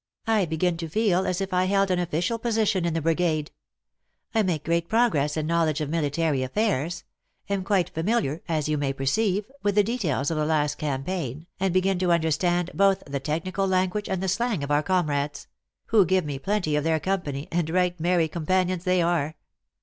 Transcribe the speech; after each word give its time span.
I 0.25 0.45
begin 0.45 0.77
to 0.77 0.89
feel 0.89 1.27
as 1.27 1.41
if 1.41 1.53
I 1.53 1.65
held 1.65 1.91
an 1.91 1.99
of 1.99 2.09
ficial 2.09 2.41
position 2.41 2.85
in 2.85 2.95
the 2.95 3.03
brigade. 3.03 3.51
I 4.33 4.41
make 4.41 4.63
great 4.63 4.89
progress 4.89 5.37
in 5.37 5.45
knowledge 5.45 5.79
of 5.79 5.91
military 5.91 6.41
affairs 6.41 7.03
am 7.47 7.63
quite 7.63 7.91
familiar, 7.91 8.41
as 8.47 8.67
you 8.67 8.79
may 8.79 8.93
perceive, 8.93 9.45
with 9.61 9.75
the 9.75 9.83
details 9.83 10.31
of 10.31 10.37
the 10.37 10.43
last 10.47 10.79
cam 10.79 11.03
paign, 11.03 11.45
and 11.59 11.71
begin 11.71 11.99
to 11.99 12.11
understand 12.11 12.71
both 12.73 13.03
the 13.05 13.19
technical 13.19 13.67
language 13.67 14.09
and 14.09 14.23
the 14.23 14.27
slang 14.27 14.63
of 14.63 14.71
our 14.71 14.81
comrades; 14.81 15.45
who 15.89 16.03
give 16.03 16.25
me 16.25 16.39
plenty 16.39 16.75
of 16.75 16.83
their 16.83 16.99
company, 16.99 17.47
and 17.51 17.69
right 17.69 17.99
merry 17.99 18.27
com 18.27 18.47
panions 18.47 18.85
they 18.85 19.03
are. 19.03 19.35